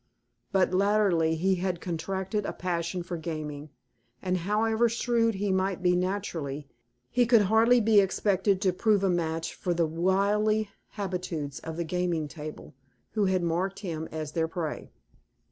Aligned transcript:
But, 0.51 0.73
latterly, 0.73 1.35
he 1.35 1.57
had 1.57 1.79
contracted 1.79 2.43
a 2.43 2.53
passion 2.53 3.03
for 3.03 3.17
gaming, 3.17 3.69
and 4.19 4.35
however 4.39 4.89
shrewd 4.89 5.35
he 5.35 5.51
might 5.51 5.83
be 5.83 5.95
naturally, 5.95 6.67
he 7.11 7.27
could 7.27 7.43
hardly 7.43 7.79
be 7.79 7.99
expected 7.99 8.61
to 8.63 8.73
prove 8.73 9.03
a 9.03 9.11
match 9.11 9.53
for 9.53 9.75
the 9.75 9.85
wily 9.85 10.71
habitues 10.93 11.59
of 11.59 11.77
the 11.77 11.83
gaming 11.83 12.27
table, 12.27 12.73
who 13.11 13.25
had 13.25 13.43
marked 13.43 13.81
him 13.81 14.09
as 14.11 14.31
their 14.31 14.47
prey. 14.47 14.89